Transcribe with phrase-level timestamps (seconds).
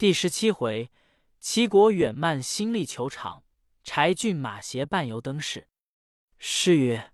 [0.00, 0.90] 第十七回，
[1.40, 3.44] 齐国远漫新立球场，
[3.84, 5.68] 柴郡马协伴游登市。
[6.38, 7.12] 诗曰：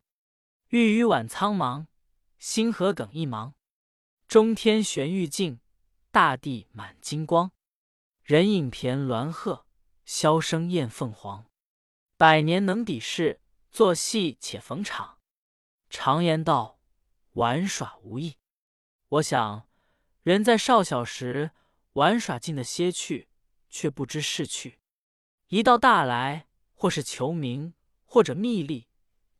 [0.68, 1.88] 玉宇晚苍茫，
[2.38, 3.54] 星河耿一芒。
[4.28, 5.58] 中天玄玉镜，
[6.12, 7.50] 大地满金光。
[8.22, 9.66] 人影骈鸾鹤，
[10.06, 11.46] 箫声燕凤凰。
[12.16, 13.40] 百年能抵世，
[13.72, 15.18] 作戏且逢场。
[15.90, 16.78] 常言道，
[17.32, 18.36] 玩耍无益。
[19.08, 19.66] 我想，
[20.22, 21.50] 人在少小时
[21.96, 23.28] 玩耍尽的些去，
[23.70, 24.74] 却不知逝去；
[25.48, 27.72] 一到大来，或是求名，
[28.04, 28.88] 或者觅利，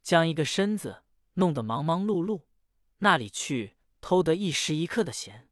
[0.03, 1.03] 将一个身子
[1.35, 2.45] 弄得忙忙碌碌，
[2.99, 5.51] 那里去偷得一时一刻的闲？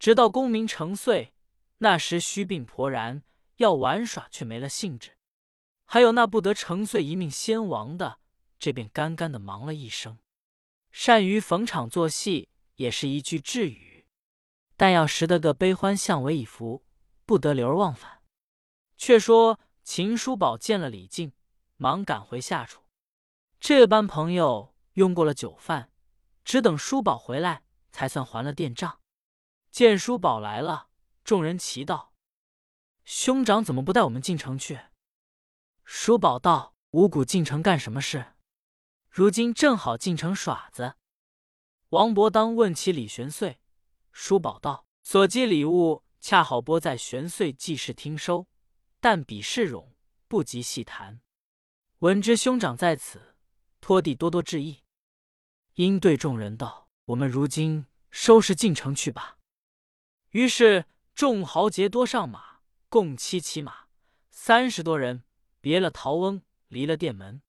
[0.00, 1.32] 直到功名成遂，
[1.78, 3.22] 那时虚病婆然，
[3.58, 5.12] 要玩耍却没了兴致。
[5.84, 8.18] 还有那不得成遂一命先亡的，
[8.58, 10.18] 这便干干的忙了一生。
[10.90, 12.48] 善于逢场作戏。
[12.76, 13.93] 也是一句智语，
[14.76, 16.84] 但要识得个悲欢相为以福，
[17.24, 18.22] 不得流而忘返。
[18.96, 21.32] 却说秦叔宝见了李靖，
[21.76, 22.82] 忙赶回下处。
[23.60, 25.90] 这班朋友用过了酒饭，
[26.44, 29.00] 只等叔宝回来，才算还了店账。
[29.70, 30.88] 见叔宝来了，
[31.24, 32.12] 众人齐道
[33.04, 34.80] ：“兄长怎么不带我们进城去？”
[35.84, 38.34] 叔宝道：“五谷进城干什么事？
[39.08, 40.94] 如今正好进城耍子。”
[41.90, 43.60] 王伯当问起李玄岁，
[44.14, 48.46] 叔宝道：“所寄礼物恰好拨在玄岁记事厅收，
[49.00, 49.88] 但比事冗，
[50.28, 51.20] 不及细谈。
[51.98, 53.34] 闻知兄长在此，
[53.80, 54.84] 托弟多多致意。”
[55.74, 59.38] 因对众人道：“我们如今收拾进城去吧。”
[60.30, 63.88] 于是众豪杰多上马，共七骑马，
[64.30, 65.24] 三十多人，
[65.60, 67.42] 别了陶翁，离了店门。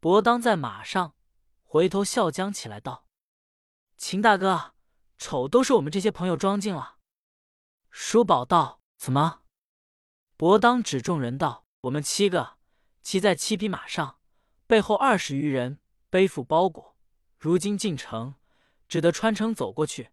[0.00, 1.14] 伯当在马上，
[1.62, 3.06] 回头笑将起来道。
[3.98, 4.72] 秦大哥，
[5.20, 6.96] 丑都是我们这些朋友装进了。
[7.90, 9.42] 叔宝道：“怎么？”
[10.38, 12.56] 伯当指众人道：“我们七个
[13.02, 14.18] 骑在七匹马上，
[14.66, 16.96] 背后二十余人背负包裹。
[17.38, 18.34] 如今进城，
[18.88, 20.10] 只得穿城走过去。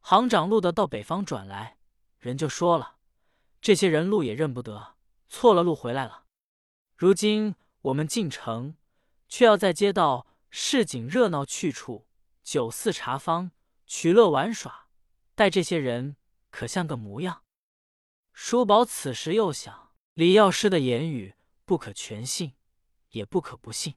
[0.00, 1.78] 行长路的到北方转来，
[2.18, 2.96] 人就说了，
[3.60, 4.96] 这些人路也认不得，
[5.28, 6.24] 错了路回来了。
[6.96, 8.74] 如今我们进城，
[9.28, 12.08] 却要在街道市井热闹去处。”
[12.42, 13.50] 酒肆茶坊，
[13.88, 14.88] 取乐玩耍，
[15.34, 16.16] 待这些人
[16.50, 17.42] 可像个模样。
[18.34, 21.34] 叔宝此时又想，李药师的言语
[21.64, 22.54] 不可全信，
[23.08, 23.96] 也不可不信。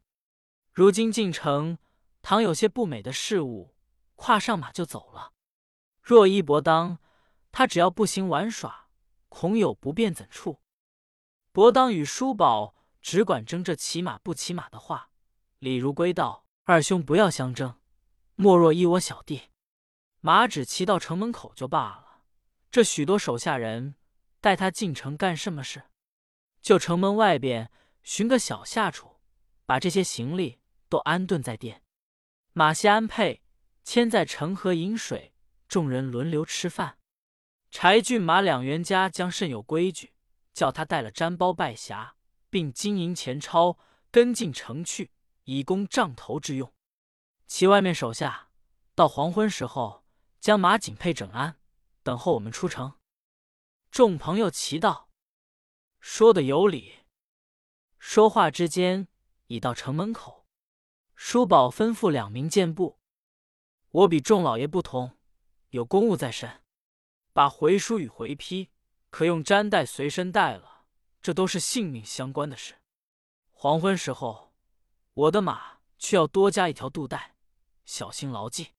[0.71, 1.77] 如今进城，
[2.21, 3.75] 倘有些不美的事物，
[4.15, 5.33] 跨上马就走了。
[6.01, 6.99] 若依伯当，
[7.51, 8.87] 他只要步行玩耍，
[9.27, 10.61] 恐有不便怎处？
[11.51, 15.11] 伯当与叔宝只管争这骑马不骑马的话。
[15.59, 17.77] 李如归道：“二兄不要相争。”
[18.35, 19.50] 莫若依我小弟，
[20.21, 22.21] 马只骑到城门口就罢了。
[22.69, 23.95] 这许多手下人
[24.39, 25.83] 带他进城干什么事？
[26.61, 27.71] 就城门外边
[28.03, 29.19] 寻个小下处，
[29.65, 31.83] 把这些行李都安顿在店。
[32.53, 33.41] 马歇安配，
[33.83, 35.33] 牵在城河饮水，
[35.67, 36.97] 众人轮流吃饭。
[37.71, 40.13] 柴郡马两员家将甚有规矩，
[40.53, 42.11] 叫他带了毡包拜匣，
[42.49, 43.79] 并金银钱钞
[44.11, 45.11] 跟进城去，
[45.45, 46.71] 以供帐头之用。
[47.47, 48.49] 其外面手下
[48.93, 50.00] 到黄昏时候，
[50.41, 51.59] 将马颈配整安，
[52.01, 52.97] 等候我们出城。
[53.91, 55.07] 众朋友齐道
[56.01, 57.05] ：“说的有理。”
[57.99, 59.07] 说话之间，
[59.45, 60.47] 已到城门口。
[61.13, 62.99] 叔宝吩咐两名箭步
[63.89, 65.15] ：“我比众老爷不同，
[65.69, 66.63] 有公务在身，
[67.33, 68.71] 把回书与回批
[69.11, 70.85] 可用毡带随身带了，
[71.21, 72.81] 这都是性命相关的事。
[73.51, 74.51] 黄昏时候，
[75.13, 77.35] 我的马却要多加一条肚带。”
[77.85, 78.69] 小心牢记。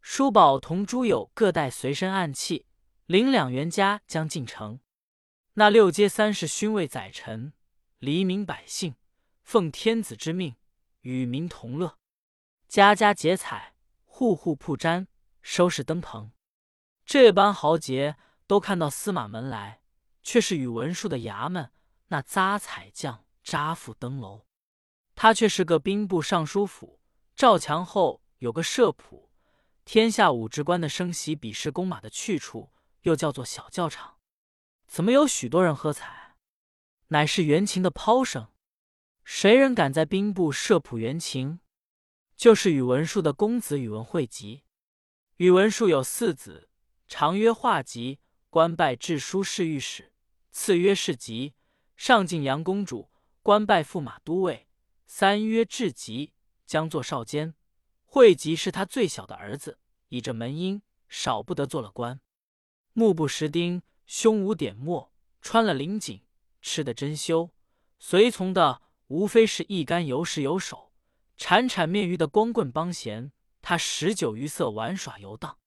[0.00, 2.66] 叔宝同诸友各带随身暗器，
[3.06, 4.80] 领两员家将进城。
[5.54, 7.52] 那六街三十勋位宰臣，
[7.98, 8.94] 黎民百姓，
[9.42, 10.56] 奉天子之命，
[11.02, 11.98] 与民同乐，
[12.66, 13.74] 家家结彩，
[14.04, 15.06] 户户铺毡，
[15.42, 16.32] 收拾灯棚。
[17.04, 18.16] 这般豪杰
[18.46, 19.82] 都看到司马门来，
[20.22, 21.70] 却是宇文述的衙门
[22.08, 24.46] 那扎彩匠扎富登楼。
[25.14, 27.00] 他却是个兵部尚书府。
[27.36, 29.29] 赵强后有个社圃，
[29.92, 32.70] 天下武职官的升席、比试、弓马的去处，
[33.02, 34.18] 又叫做小教场。
[34.86, 36.36] 怎么有许多人喝彩？
[37.08, 38.52] 乃是元琴的抛声。
[39.24, 41.58] 谁人敢在兵部设圃元琴？
[42.36, 44.62] 就是宇文述的公子宇文惠及。
[45.38, 46.68] 宇文述有四子，
[47.08, 50.12] 长曰化及，官拜治书侍御史；
[50.52, 51.54] 次曰士吉，
[51.96, 53.10] 上晋阳公主，
[53.42, 54.68] 官拜驸马都尉；
[55.08, 56.32] 三曰智吉。
[56.64, 57.56] 将作少监，
[58.12, 59.78] 惠吉是他最小的儿子，
[60.08, 62.20] 倚着门荫，少不得做了官。
[62.92, 66.24] 目不识丁，胸无点墨，穿了绫锦，
[66.60, 67.50] 吃的珍馐，
[68.00, 70.90] 随从的无非是一干游士游手，
[71.36, 73.30] 铲铲面鱼的光棍帮闲。
[73.62, 75.58] 他十九余色玩耍游荡，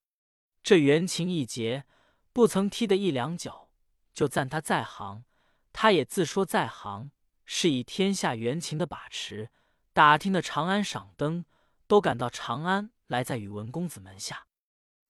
[0.62, 1.86] 这元情一节
[2.34, 3.69] 不曾踢得一两脚，
[4.13, 5.24] 就赞他在行。
[5.72, 7.12] 他也自说在行，
[7.46, 9.50] 是以天下元情的把持。
[9.94, 11.46] 打听的长安赏灯，
[11.94, 14.48] 都赶到长安来，在宇文公子门下。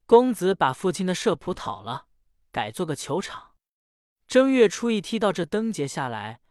[0.05, 2.07] 公子把父亲的社圃讨了，
[2.51, 3.53] 改做个球场。
[4.27, 6.41] 正月初一踢到这灯节下来，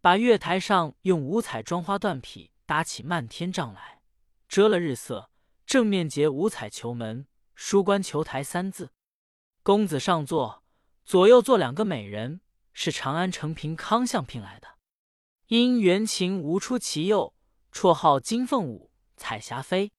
[0.00, 4.00] 把月台上用五彩妆花缎匹搭起漫天帐来，
[4.48, 5.28] 遮了日色。
[5.66, 8.92] 正面结五彩球门，书关球台三字。
[9.62, 10.62] 公子上座，
[11.04, 12.40] 左右坐两个美人，
[12.72, 14.78] 是长安城平康相聘来的。
[15.48, 17.34] 因原琴无出其右，
[17.70, 18.90] 绰号金凤舞、
[19.22, 19.92] 彩霞飞。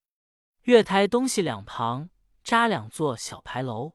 [0.64, 2.10] 月台东西两旁
[2.44, 3.94] 扎两座小牌楼。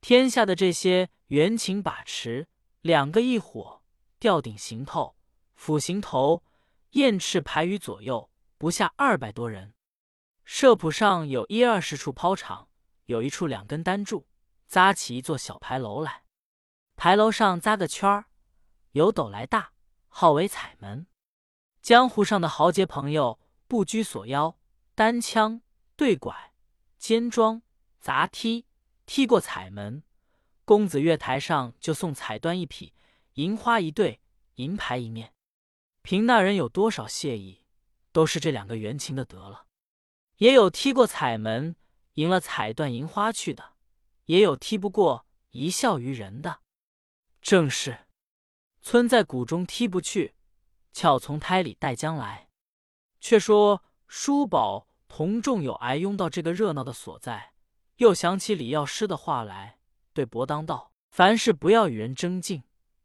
[0.00, 2.48] 天下的这些元琴把持，
[2.80, 3.84] 两个一伙，
[4.18, 5.14] 吊顶行头、
[5.54, 6.42] 斧行头、
[6.90, 8.28] 燕翅排于左右，
[8.58, 9.74] 不下二百多人。
[10.44, 12.68] 社圃上有一二十处抛场，
[13.04, 14.26] 有一处两根单柱，
[14.66, 16.24] 扎起一座小牌楼来。
[16.96, 18.24] 牌楼上扎个圈儿，
[18.90, 19.72] 由斗来大，
[20.08, 21.06] 号为彩门。
[21.80, 23.38] 江湖上的豪杰朋友
[23.68, 24.58] 不拘所邀，
[24.94, 25.60] 单枪
[25.94, 26.54] 对拐、
[26.96, 27.62] 尖桩、
[28.00, 28.64] 砸踢，
[29.04, 30.02] 踢过彩门，
[30.64, 32.94] 公子月台上就送彩缎一匹，
[33.34, 34.20] 银花一对，
[34.54, 35.34] 银牌一面。
[36.00, 37.66] 凭那人有多少谢意，
[38.10, 39.66] 都是这两个元情的得了。
[40.38, 41.76] 也有踢过彩门，
[42.14, 43.74] 赢了彩缎银花去的；
[44.24, 46.60] 也有踢不过，一笑于人的。
[47.42, 48.06] 正是
[48.80, 50.34] 村在谷中踢不去，
[50.94, 52.47] 巧从胎里带将来。
[53.20, 57.52] 却说叔宝同众友挨拥到这个热闹的所在，
[57.96, 59.78] 又想起李药师的话来，
[60.12, 62.62] 对伯当道：“凡事不要与人争竞，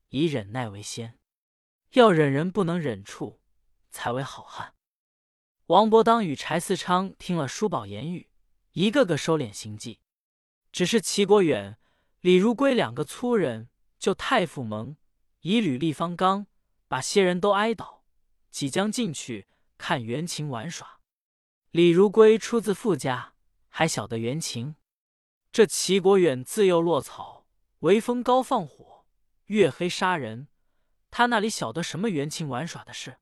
[0.09, 1.17] 以忍耐为先。
[1.93, 3.39] 要忍人不能忍处，
[3.89, 4.73] 才为好汉。”
[5.67, 8.29] 王伯当与柴四昌听了叔宝言语，
[8.73, 10.01] 一个个收敛行迹。
[10.71, 11.77] 只是齐国远、
[12.19, 14.97] 李如归两个粗人，就太傅盟
[15.41, 16.47] 以履立方刚，
[16.87, 18.03] 把些人都挨倒，
[18.51, 19.47] 即将进去
[19.85, 21.01] 看袁琴玩耍。
[21.71, 23.33] 李如归出自富家，
[23.67, 24.77] 还晓得袁琴。
[25.51, 27.45] 这齐国远自幼落草，
[27.79, 29.05] 为风高放火，
[29.47, 30.47] 月黑杀人，
[31.11, 33.17] 他那里晓得什么袁琴玩耍的事？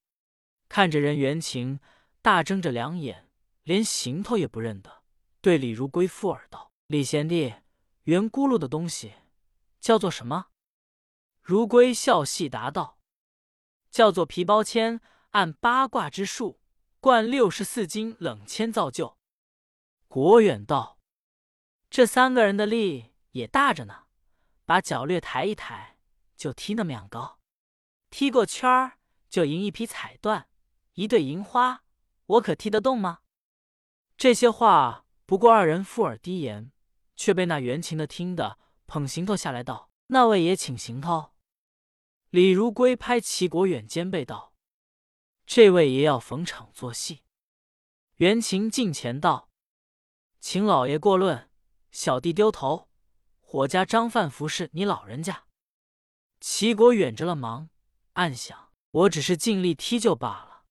[0.69, 1.79] 看着人袁琴。
[2.21, 3.31] 大睁着两眼，
[3.63, 5.01] 连行头也不认得，
[5.41, 7.55] 对李如归附耳道：“李贤弟，
[8.03, 9.13] 圆咕噜的东西
[9.79, 10.49] 叫做什么？”
[11.41, 12.99] 如归笑戏答道
[13.89, 16.59] ：“叫做皮包铅，按八卦之数，
[16.99, 19.17] 灌六十四斤冷铅造就。”
[20.07, 20.99] 国远道
[21.89, 24.03] ：“这三个人的力也大着呢，
[24.65, 25.97] 把脚略抬一抬，
[26.37, 27.39] 就踢那么样高。
[28.09, 28.99] 踢过圈儿，
[29.29, 30.45] 就赢一匹彩缎，
[30.93, 31.83] 一对银花。”
[32.31, 33.19] 我可踢得动吗？
[34.15, 36.71] 这些话不过二人附耳低言，
[37.17, 38.57] 却被那袁琴的听得
[38.87, 41.33] 捧行头下来道：“那位也请行头。”
[42.31, 44.50] 李如归拍齐国远肩背道
[45.53, 47.23] ：“这位爷要逢场作戏。”
[48.15, 49.49] 袁琴近前道
[50.39, 51.49] ：“请老爷过论，
[51.91, 52.87] 小弟丢头。
[53.41, 55.47] 火家张范服侍你老人家。”
[56.39, 57.69] 齐国远着了忙，
[58.13, 60.63] 暗想：“我只是尽力踢就罢了。”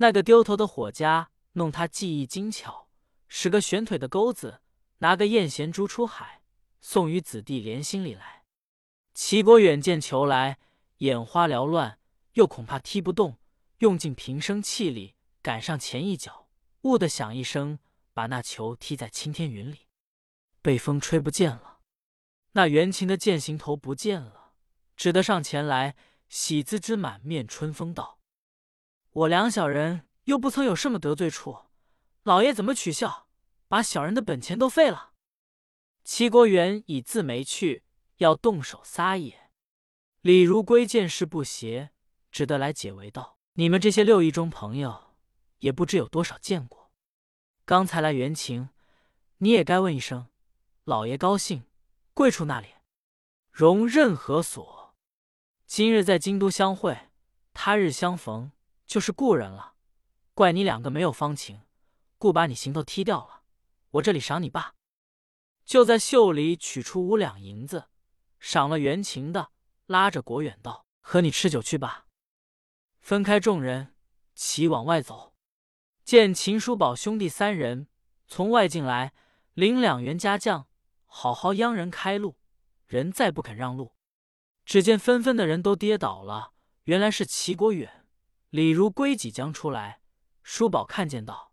[0.00, 2.88] 那个丢头的伙家弄他技艺精巧，
[3.28, 4.62] 使个悬腿的钩子，
[5.00, 6.42] 拿个燕衔珠出海，
[6.80, 8.46] 送与子弟连心里来。
[9.12, 10.58] 齐国远见球来，
[11.00, 11.98] 眼花缭乱，
[12.32, 13.36] 又恐怕踢不动，
[13.82, 16.48] 用尽平生气力赶上前一脚，
[16.82, 17.80] 呜的响一声，
[18.14, 19.88] 把那球踢在青天云里，
[20.62, 21.80] 被风吹不见了。
[22.52, 24.52] 那袁琴的剑行头不见了，
[24.96, 25.96] 只得上前来，
[26.28, 28.20] 喜滋滋满面春风道。
[29.10, 31.64] 我两小人又不曾有什么得罪处，
[32.22, 33.26] 老爷怎么取笑，
[33.66, 35.14] 把小人的本钱都废了？
[36.04, 37.82] 齐国元已自没去，
[38.18, 39.50] 要动手撒野。
[40.20, 41.90] 李如归见势不协，
[42.30, 45.14] 只得来解围道：“你们这些六义中朋友，
[45.58, 46.90] 也不知有多少见过。
[47.66, 48.70] 刚才来原情，
[49.38, 50.28] 你也该问一声，
[50.84, 51.64] 老爷高兴，
[52.14, 52.68] 贵处那里？
[53.50, 54.94] 容任何所？
[55.66, 57.10] 今日在京都相会，
[57.52, 58.52] 他日相逢。”
[58.86, 59.74] 就是故人了，
[60.34, 61.62] 怪你两个没有芳情，
[62.18, 63.42] 故把你行头踢掉了。
[63.92, 64.74] 我这里赏你罢。
[65.64, 67.88] 就在袖里取出五两银子，
[68.38, 69.50] 赏了袁情的，
[69.86, 72.06] 拉着国远道：“和你吃酒去吧。”
[73.02, 73.96] 分开众人，
[74.36, 75.34] 齐往外走。
[76.04, 77.88] 见秦叔宝兄弟三人
[78.28, 79.12] 从外进来，
[79.54, 80.68] 领两员家将，
[81.06, 82.38] 好好央人开路，
[82.86, 83.96] 人再不肯让路。
[84.64, 86.52] 只见纷纷的人都跌倒了，
[86.84, 88.06] 原来是齐国远、
[88.50, 90.00] 李如归即将出来。
[90.44, 91.52] 叔宝看见道：“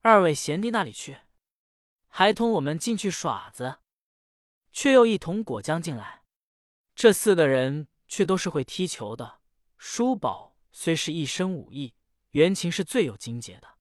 [0.00, 1.18] 二位贤弟那里去？
[2.08, 3.80] 还同我们进去耍子？”
[4.72, 6.24] 却又一同果将进来。
[6.94, 9.37] 这四个人却都是会踢球的。
[9.78, 11.94] 叔宝虽是一身武艺，
[12.32, 13.78] 袁琴是最有境界的。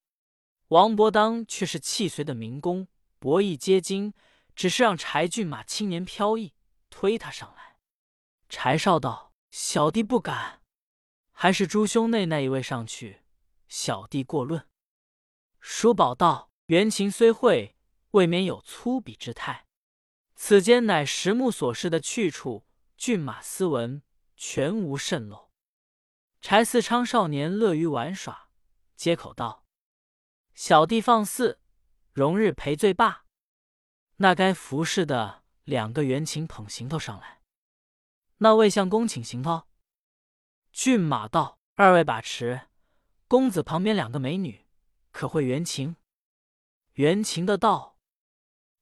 [0.70, 2.88] 王伯当却是气随的民工，
[3.20, 4.14] 博弈皆精，
[4.56, 6.54] 只是让柴骏马青年飘逸
[6.90, 7.78] 推他上来。
[8.48, 10.62] 柴少道：“小弟不敢，
[11.32, 13.24] 还是朱兄内那一位上去，
[13.68, 14.68] 小弟过论。”
[15.60, 17.76] 叔宝道：“袁琴虽会，
[18.12, 19.66] 未免有粗鄙之态。
[20.36, 24.04] 此间乃实木所示的去处，骏马斯文，
[24.36, 25.47] 全无渗漏。”
[26.40, 28.50] 柴四昌少年乐于玩耍，
[28.96, 29.66] 接口道。
[30.54, 31.60] 小弟放肆，
[32.14, 33.26] 容日赔罪罢。
[34.18, 37.42] 那该服侍的两个元琴捧行头上来。
[38.38, 39.68] 那魏相公请行头。
[40.72, 42.68] 骏马道：“二位把持，
[43.28, 44.68] 公子旁边两个美女，
[45.12, 45.96] 可会元琴？”
[46.94, 47.98] 元琴的道：“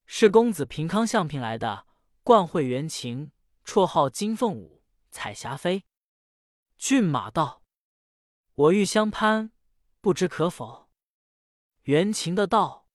[0.06, 1.86] 是公子平康相聘来的，
[2.22, 3.32] 冠会元琴，
[3.64, 5.84] 绰号金凤舞、彩霞飞。”
[6.76, 7.62] 骏马道
[8.54, 9.50] ：“我欲相攀，
[10.00, 10.90] 不知可否？”
[11.84, 12.88] 袁琴的道，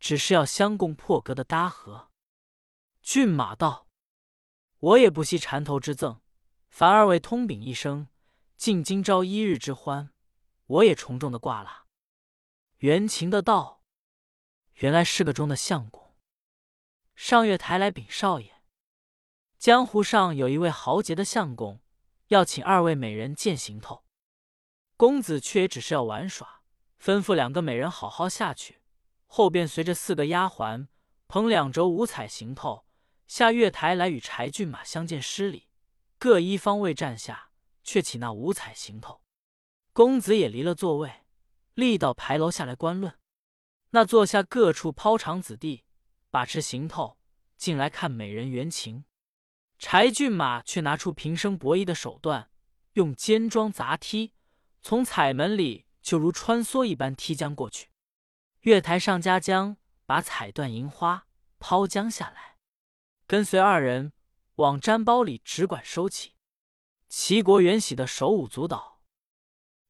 [0.00, 2.10] 只是要相共破格的搭合。
[3.00, 3.86] 骏马道，
[4.78, 6.20] 我也不惜缠头之赠，
[6.68, 8.08] 凡二位通禀一声，
[8.56, 10.12] 尽今朝一日之欢，
[10.66, 11.86] 我也从重的挂了。
[12.78, 13.82] 袁琴的道，
[14.74, 16.16] 原来是个中的相公，
[17.14, 18.60] 上月台来禀少爷，
[19.56, 21.80] 江湖上有一位豪杰的相公，
[22.28, 24.04] 要请二位美人见行头。
[24.96, 26.62] 公子却也只是要玩耍。
[27.00, 28.80] 吩咐两个美人好好下去，
[29.26, 30.88] 后便随着四个丫鬟
[31.28, 32.84] 捧两轴五彩行头
[33.28, 35.68] 下月台来与柴骏马相见施礼。
[36.18, 37.50] 各一方位站下，
[37.84, 39.22] 却起那五彩行头。
[39.92, 41.22] 公子也离了座位，
[41.74, 43.16] 立到牌楼下来观论。
[43.90, 45.84] 那坐下各处抛长子弟
[46.30, 47.16] 把持行头
[47.56, 49.04] 进来看美人原情。
[49.78, 52.50] 柴骏马却拿出平生博弈的手段，
[52.94, 54.34] 用尖桩砸踢，
[54.82, 55.86] 从彩门里。
[56.00, 57.90] 就如穿梭一般踢将过去，
[58.60, 61.26] 月台上家将把彩缎银花
[61.58, 62.56] 抛将下来，
[63.26, 64.14] 跟随二人
[64.54, 66.36] 往毡包里只管收起。
[67.10, 69.02] 齐国元喜的手舞足蹈，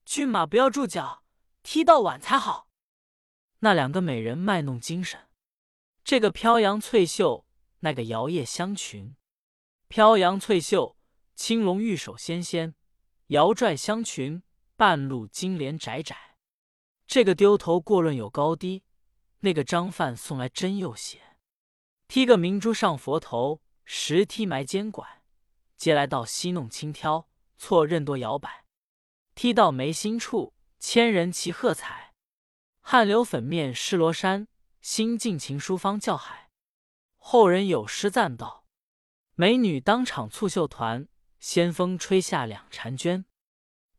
[0.05, 1.23] 骏马不要住脚，
[1.63, 2.69] 踢到晚才好。
[3.61, 5.29] 那两个美人卖弄精神，
[6.03, 7.47] 这个飘扬翠袖，
[7.81, 9.15] 那个摇曳香裙。
[9.89, 10.97] 飘扬翠袖，
[11.35, 12.75] 青龙玉手纤纤；
[13.29, 14.43] 摇拽香裙。
[14.77, 16.37] 半路金莲窄窄，
[17.05, 18.85] 这个丢头过论有高低，
[19.41, 21.37] 那个张范送来真又险。
[22.07, 25.25] 踢个明珠上佛头，十踢埋肩拐，
[25.77, 28.67] 接来到西弄轻挑，错任多摇摆。
[29.35, 32.15] 踢到眉心处，千人齐喝彩。
[32.81, 34.47] 汗流粉面湿罗衫，
[34.81, 36.53] 心尽情书方叫海。
[37.17, 38.65] 后人有诗赞道：
[39.41, 41.07] 美女当场簇绣团，
[41.39, 43.25] 仙风吹下两婵娟。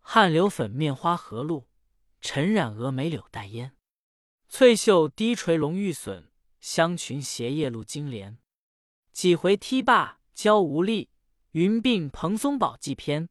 [0.02, 1.70] 汗流粉面花和露，
[2.20, 3.72] 尘染蛾眉柳带烟。
[4.50, 6.30] 翠袖低垂龙玉笋，
[6.60, 8.38] 香裙斜曳露金莲。
[9.14, 11.10] 几回踢罢娇无力，
[11.52, 13.30] 云鬓蓬松宝髻偏。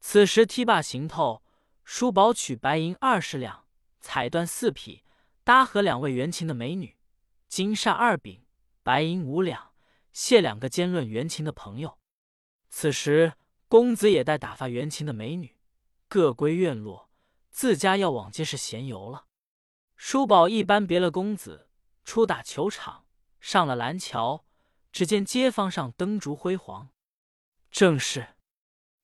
[0.00, 1.44] 此时踢罢行头，
[1.84, 3.64] 叔宝取白银二十两，
[4.00, 5.04] 彩缎四匹，
[5.44, 6.96] 搭和两位元琴的美女，
[7.46, 8.44] 金扇二柄，
[8.82, 9.67] 白银五两，
[10.12, 11.98] 谢两个兼论元琴的朋友。
[12.68, 13.34] 此时
[13.68, 15.56] 公子也带打发元琴的美女。
[16.08, 17.10] 各归院落，
[17.50, 19.26] 自家要往街市闲游了。
[19.94, 21.68] 叔宝一般别了公子，
[22.02, 23.04] 出打球场，
[23.40, 24.46] 上了蓝桥，
[24.90, 26.88] 只见街坊上灯烛辉煌，
[27.70, 28.36] 正是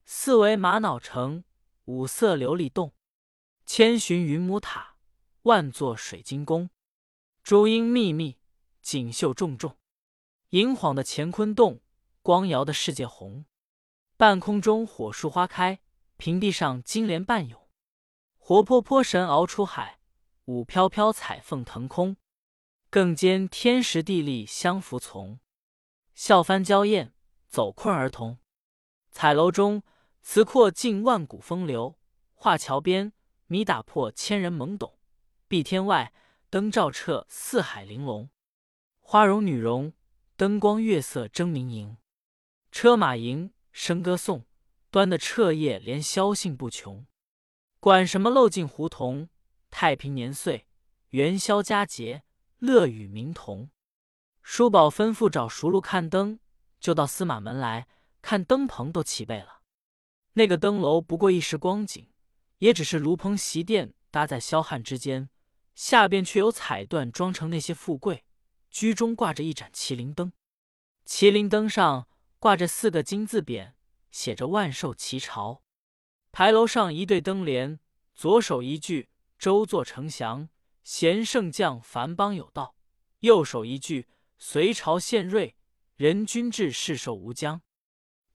[0.07, 1.45] 四围玛瑙城，
[1.85, 2.95] 五色琉璃洞，
[3.67, 4.97] 千寻云母塔，
[5.43, 6.71] 万座水晶宫，
[7.43, 8.39] 珠英密密，
[8.81, 9.77] 锦绣重重，
[10.51, 11.81] 银晃的乾坤洞，
[12.23, 13.45] 光摇的世界红，
[14.17, 15.81] 半空中火树花开。
[16.17, 17.69] 平地上金莲半涌，
[18.39, 19.99] 活泼泼神熬出海，
[20.45, 22.17] 舞飘飘彩凤腾空，
[22.89, 25.41] 更兼天时地利相服从，
[26.15, 27.13] 笑翻娇艳，
[27.49, 28.39] 走困儿童。
[29.11, 29.83] 彩楼中
[30.23, 31.99] 词阔尽万古风流，
[32.33, 33.13] 画桥边
[33.49, 34.97] 谜打破千人懵懂，
[35.49, 36.15] 碧天外
[36.49, 38.31] 灯照彻四海玲珑，
[39.01, 39.93] 花容女容，
[40.37, 41.97] 灯光月色争明莹，
[42.73, 44.45] 车马迎，笙歌颂。
[44.91, 47.07] 端的彻夜连宵兴不穷，
[47.79, 49.29] 管什么漏尽胡同，
[49.71, 50.67] 太平年岁，
[51.11, 52.25] 元宵佳节，
[52.59, 53.71] 乐与民同。
[54.43, 56.41] 叔宝吩咐找熟路看灯，
[56.81, 57.87] 就到司马门来
[58.21, 59.63] 看灯棚都齐备了。
[60.33, 62.09] 那个灯楼不过一时光景，
[62.59, 65.29] 也只是炉棚席垫搭在霄汉之间，
[65.77, 68.25] 下边却有彩缎装成那些富贵。
[68.75, 70.33] 居中挂着一盏麒麟灯，
[71.07, 72.09] 麒麟灯上
[72.41, 73.75] 挂着四个金字匾，
[74.11, 75.63] 写着“万寿齐朝”。
[76.33, 77.79] 牌楼上一对灯联，
[78.17, 80.49] 左手一句“周作丞祥，
[80.83, 82.75] 贤圣将，繁邦有道”，
[83.21, 85.55] 右手一句“隋朝献瑞，
[85.95, 87.63] 人君至，世寿无疆”。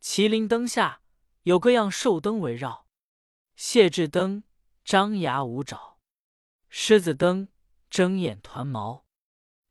[0.01, 1.01] 麒麟灯下
[1.43, 2.87] 有各样寿灯围绕：
[3.57, 4.45] 谢志灯
[4.85, 5.99] 张牙舞爪，
[6.69, 7.49] 狮子灯
[7.89, 9.08] 睁眼团毛。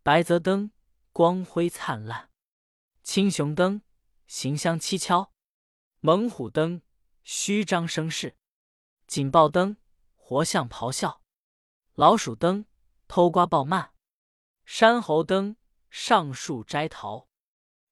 [0.08, 0.70] 白泽灯
[1.12, 2.30] 光辉灿烂，
[3.02, 3.82] 青熊灯
[4.26, 5.34] 形香蹊跷，
[6.00, 6.80] 猛虎灯
[7.24, 8.34] 虚张声势，
[9.06, 9.76] 警报灯
[10.14, 11.20] 活像咆哮，
[11.92, 12.64] 老鼠灯
[13.06, 13.92] 偷瓜报慢，
[14.64, 15.56] 山猴灯
[15.90, 17.28] 上树摘桃，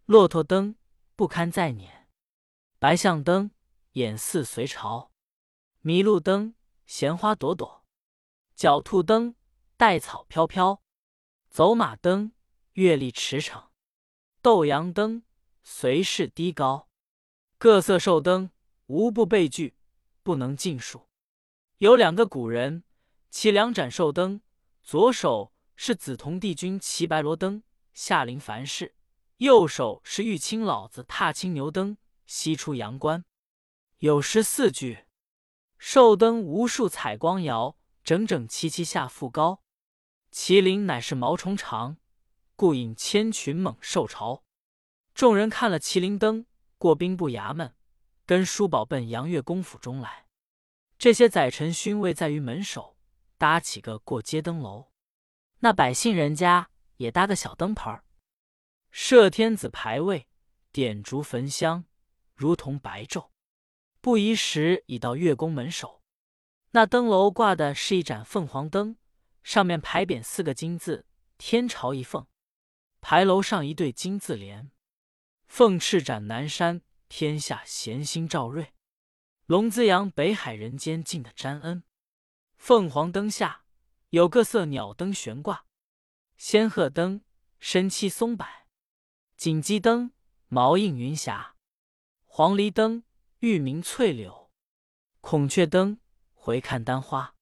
[0.07, 0.75] 骆驼灯
[1.17, 2.09] 不堪再撵，
[2.79, 3.51] 白象灯
[3.93, 5.13] 眼似隋朝，
[5.83, 6.55] 麋鹿灯
[6.87, 7.85] 闲花朵朵，
[8.57, 9.37] 狡兔灯
[9.77, 10.83] 带草飘飘。
[11.57, 12.33] 走马灯，
[12.75, 13.69] 月历驰骋；
[14.43, 15.23] 斗羊灯，
[15.65, 16.91] 随势低高。
[17.57, 18.51] 各色寿灯，
[18.89, 19.75] 无不备具，
[20.23, 21.09] 不能尽数。
[21.79, 22.85] 有两个古人，
[23.31, 24.43] 其两盏寿灯，
[24.83, 27.63] 左手是紫铜帝君骑白罗灯，
[27.95, 28.89] 下临凡世；
[29.39, 31.97] 右手是玉清老子踏青牛灯，
[32.27, 33.25] 西出阳关。
[34.01, 35.07] 有诗四句：
[35.79, 39.63] 寿灯无数彩光摇，整整齐齐下复高。
[40.37, 41.97] 麒麟乃是毛虫长，
[42.57, 44.45] 故引千群猛兽朝。
[45.15, 46.45] 众人看了麒麟灯，
[46.77, 47.75] 过兵部衙门，
[48.27, 50.27] 跟叔宝奔杨岳公府中来。
[50.99, 52.99] 这些宰臣勋位在于门首，
[53.39, 54.93] 搭起个过街灯楼。
[55.61, 58.05] 那百姓人家也搭个小灯牌儿，
[58.91, 60.29] 设天子牌位，
[60.71, 61.87] 点烛焚香，
[62.35, 63.31] 如同白昼。
[64.03, 66.03] 不一时已到月宫门首，
[66.73, 68.99] 那灯楼挂的是一盏凤凰灯。
[69.47, 71.07] 上面牌匾四个金字，
[71.39, 72.27] 天朝一凤。
[73.01, 74.73] 牌楼上一对金字联：
[75.47, 78.73] 凤翅展南山，天下闲心照瑞；
[79.45, 81.85] 龙滋阳北海，人间尽的沾恩。
[82.57, 83.65] 凤凰灯下
[84.11, 85.65] 有各色鸟灯悬挂：
[86.37, 87.21] 仙鹤灯
[87.61, 88.45] 身栖松柏，
[89.37, 90.11] 锦鸡灯
[90.49, 91.55] 毛映云霞，
[92.25, 93.05] 黄鹂灯
[93.39, 94.51] 玉鸣翠柳，
[95.21, 96.01] 孔雀灯
[96.35, 97.37] 回看丹花，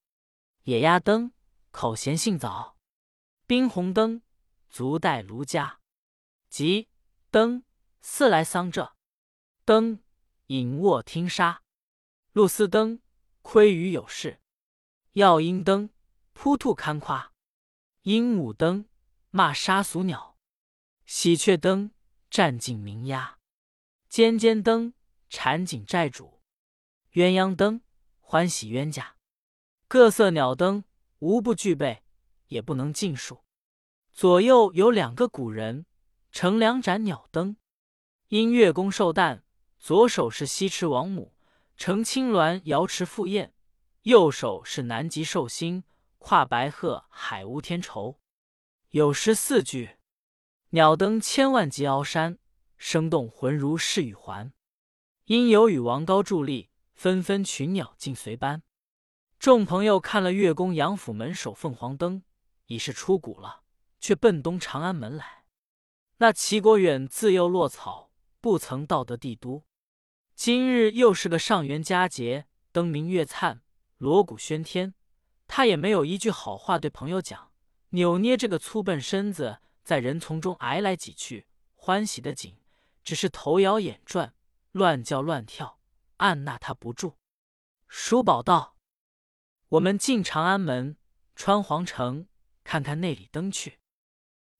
[0.64, 1.32] 野鸭灯。
[1.74, 2.78] 口咸性早，
[3.48, 4.22] 冰红灯
[4.70, 5.80] 足带卢家，
[6.48, 6.88] 即
[7.32, 7.64] 灯
[8.00, 8.94] 四来桑柘，
[9.64, 9.98] 灯
[10.46, 11.64] 隐卧听沙，
[12.30, 13.02] 露丝灯
[13.42, 14.40] 窥鱼有事，
[15.14, 15.90] 耀阴灯
[16.32, 17.32] 扑兔堪夸，
[18.02, 18.88] 鹦鹉灯
[19.30, 20.38] 骂杀俗鸟，
[21.04, 21.90] 喜鹊灯
[22.30, 23.40] 占尽鸣鸦，
[24.08, 24.94] 尖尖灯
[25.28, 26.40] 缠紧债主，
[27.14, 27.82] 鸳鸯灯
[28.20, 29.16] 欢喜冤家，
[29.88, 30.84] 各色鸟灯。
[31.24, 32.02] 无不具备，
[32.48, 33.44] 也不能尽数。
[34.12, 35.86] 左右有两个古人，
[36.30, 37.56] 乘两盏鸟灯。
[38.28, 39.42] 因月宫寿诞，
[39.78, 41.34] 左手是西池王母，
[41.78, 43.54] 乘青鸾瑶池赴宴；
[44.02, 45.84] 右手是南极寿星，
[46.18, 48.20] 跨白鹤海无天愁。
[48.90, 49.96] 有诗四句：
[50.70, 52.38] 鸟灯千万级鳌山，
[52.76, 54.52] 生动魂如是羽环。
[55.24, 58.62] 因有与王高助力，纷纷群鸟尽随班。
[59.44, 62.22] 众朋友看了月宫杨府门首凤凰灯，
[62.64, 63.60] 已是出谷了，
[64.00, 65.44] 却奔东长安门来。
[66.16, 69.66] 那齐国远自幼落草，不曾到得帝都。
[70.34, 73.60] 今日又是个上元佳节，灯明月灿，
[73.98, 74.94] 锣鼓喧天，
[75.46, 77.52] 他也没有一句好话对朋友讲，
[77.90, 82.56] 扭捏这个粗笨身子，在人丛中挨来挤去，欢喜的紧，
[83.04, 84.32] 只是头摇眼转，
[84.72, 85.78] 乱叫乱跳，
[86.16, 87.18] 按捺他不住。
[87.86, 88.73] 叔宝道。
[89.74, 90.96] 我们进长安门，
[91.34, 92.28] 穿皇城，
[92.62, 93.80] 看看内里灯去。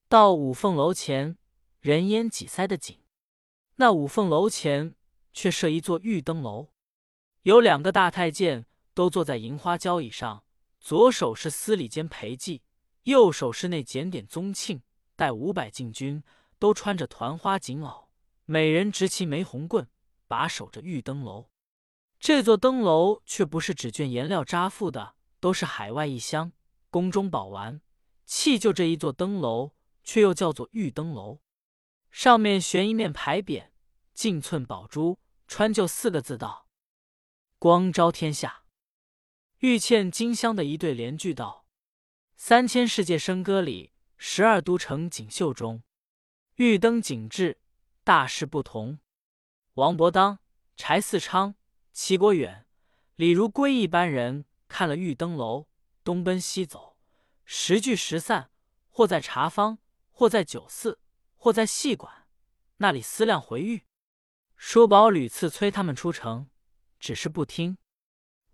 [0.09, 1.39] 到五凤楼前，
[1.79, 2.99] 人烟挤塞的紧。
[3.77, 4.97] 那五凤楼前
[5.33, 6.71] 却设一座玉灯楼，
[7.43, 10.43] 有两个大太监都坐在银花交椅上，
[10.81, 12.63] 左手是司礼监裴寂，
[13.05, 14.83] 右手是那检点宗庆，
[15.15, 16.25] 带五百禁军，
[16.59, 18.07] 都穿着团花锦袄，
[18.47, 19.87] 每人执其玫红棍，
[20.27, 21.51] 把守着玉灯楼。
[22.27, 26.53] 这座灯楼却不是纸卷颜料扎附的，都是海外异乡
[26.89, 27.83] 宫中宝玩。
[28.25, 31.43] 弃就这一座灯楼，却又叫做玉灯楼，
[32.11, 33.67] 上面悬一面牌匾
[34.15, 36.67] ：“进寸宝珠，穿就四个字道：
[37.59, 38.65] 光昭天下。”
[39.61, 41.67] 玉嵌金镶的一对联句道
[42.37, 45.83] ：“三千世界笙歌里，十二都城锦绣中。
[46.55, 47.59] 玉灯景致，
[48.03, 48.99] 大事不同。
[49.75, 50.39] 王伯当、
[50.75, 51.57] 柴四昌、
[51.95, 52.67] 齐国远、
[53.15, 55.69] 李如归一般人看了玉登楼，
[56.03, 56.97] 东奔西走，
[57.45, 58.51] 时聚时散，
[58.91, 59.79] 或在茶坊，
[60.11, 60.99] 或在酒肆，
[61.37, 62.27] 或在戏馆，
[62.79, 63.85] 那里思量回玉。
[64.57, 66.51] 叔宝屡次催他们出城，
[66.99, 67.79] 只是不听。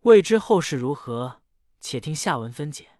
[0.00, 1.40] 未知后事如何，
[1.81, 3.00] 且听下文分解。